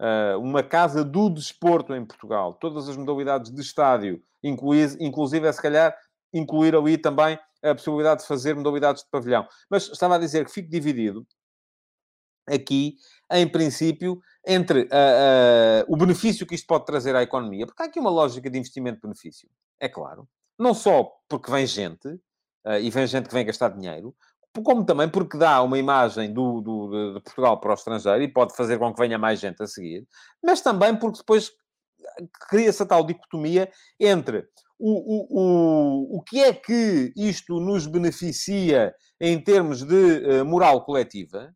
[0.00, 2.54] Uh, uma casa do desporto em Portugal.
[2.54, 5.96] Todas as modalidades de estádio, inclusive, é se calhar,
[6.32, 9.46] incluir ali também a possibilidade de fazer modalidades de pavilhão.
[9.68, 11.26] Mas estava a dizer que fico dividido
[12.48, 12.96] aqui,
[13.30, 17.86] em princípio, entre uh, uh, o benefício que isto pode trazer à economia, porque há
[17.86, 19.46] aqui uma lógica de investimento-benefício,
[19.78, 20.26] é claro.
[20.58, 24.16] Não só porque vem gente, uh, e vem gente que vem gastar dinheiro,
[24.64, 28.56] como também porque dá uma imagem do, do, de Portugal para o estrangeiro e pode
[28.56, 30.08] fazer com que venha mais gente a seguir,
[30.42, 31.52] mas também porque depois
[32.48, 38.94] cria-se a tal dicotomia entre o, o, o, o que é que isto nos beneficia
[39.20, 41.54] em termos de moral coletiva,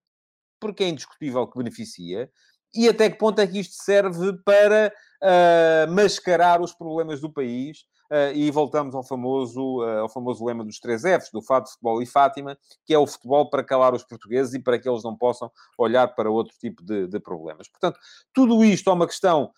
[0.61, 2.31] porque é indiscutível que beneficia,
[2.75, 7.79] e até que ponto é que isto serve para uh, mascarar os problemas do país.
[8.11, 12.03] Uh, e voltamos ao famoso, uh, ao famoso lema dos três Fs, do Fado, Futebol
[12.03, 15.17] e Fátima, que é o futebol para calar os portugueses e para que eles não
[15.17, 17.69] possam olhar para outro tipo de, de problemas.
[17.71, 17.99] Portanto,
[18.35, 19.51] tudo isto é uma questão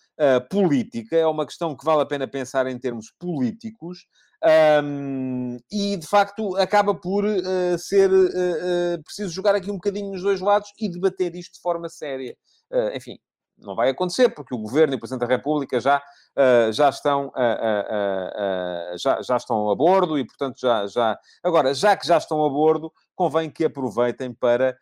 [0.49, 4.07] política, é uma questão que vale a pena pensar em termos políticos,
[4.83, 10.11] um, e de facto acaba por uh, ser uh, uh, preciso jogar aqui um bocadinho
[10.11, 12.37] nos dois lados e debater isto de forma séria.
[12.93, 13.17] Enfim,
[13.57, 17.27] não vai acontecer, porque o Governo e o Presidente da República já, uh, já, estão,
[17.27, 21.17] uh, uh, já, já estão a bordo e, portanto, já, já...
[21.43, 24.77] Agora, já que já estão a bordo, convém que aproveitem para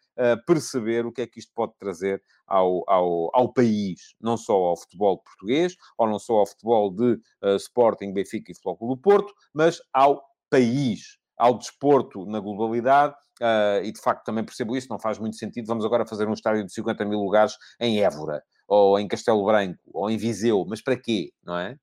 [0.46, 4.78] perceber o que é que isto pode trazer ao, ao, ao país, não só ao
[4.78, 7.20] futebol português, ou não só ao futebol de
[7.58, 13.92] Sporting, Benfica e Futebol do Porto, mas ao país, ao desporto na globalidade, Uh, e
[13.92, 15.66] de facto também percebo isso, não faz muito sentido.
[15.66, 19.80] Vamos agora fazer um estádio de 50 mil lugares em Évora ou em Castelo Branco,
[19.94, 21.76] ou em Viseu, mas para quê, não é?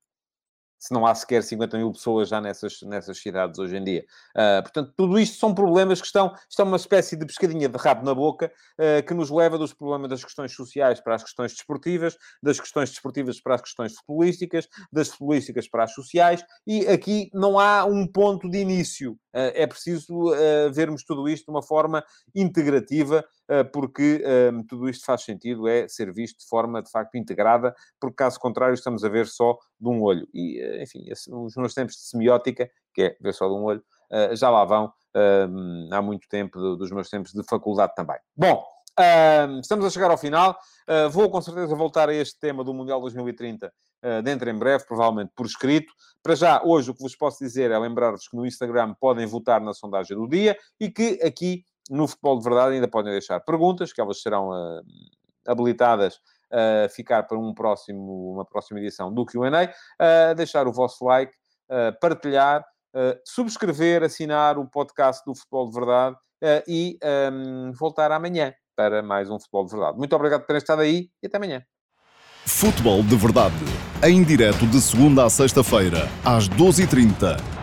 [0.80, 4.04] Se não há sequer 50 mil pessoas já nessas, nessas cidades hoje em dia.
[4.34, 8.02] Uh, portanto, tudo isto são problemas que estão, estão uma espécie de pescadinha de rabo
[8.04, 12.16] na boca uh, que nos leva dos problemas das questões sociais para as questões desportivas,
[12.42, 17.58] das questões desportivas para as questões futebolísticas, das futebolísticas para as sociais, e aqui não
[17.58, 19.12] há um ponto de início.
[19.34, 20.30] Uh, é preciso
[20.72, 22.02] vermos tudo isto de uma forma
[22.34, 23.24] integrativa
[23.72, 28.16] porque ehm, tudo isto faz sentido, é ser visto de forma, de facto, integrada, porque
[28.16, 30.26] caso contrário estamos a ver só de um olho.
[30.32, 33.82] E, eh, enfim, os meus tempos de semiótica, que é ver só de um olho,
[34.12, 38.18] eh, já lá vão ehm, há muito tempo, dos meus tempos de faculdade também.
[38.36, 38.64] Bom,
[39.60, 40.56] estamos a chegar ao final.
[41.10, 43.72] vou com certeza voltar a este tema do Mundial 2030
[44.22, 45.92] dentro em breve, provavelmente por escrito.
[46.22, 49.60] Para já, hoje, o que vos posso dizer é lembrar-vos que no Instagram podem votar
[49.60, 53.92] na sondagem do dia e que aqui no futebol de verdade ainda podem deixar perguntas,
[53.92, 54.80] que elas serão uh,
[55.46, 56.14] habilitadas
[56.50, 61.32] uh, ficar para um próximo, uma próxima edição do Q&A, uh, deixar o vosso like,
[61.70, 62.64] uh, partilhar,
[63.24, 66.16] subscrever, assinar o podcast do Futebol de Verdade
[66.66, 66.98] e
[67.32, 69.96] um, voltar amanhã para mais um Futebol de Verdade.
[69.96, 71.62] Muito obrigado por terem estado aí e até amanhã.
[72.44, 73.54] Futebol de Verdade,
[74.02, 77.59] em direto de segunda a sexta-feira, às 12h30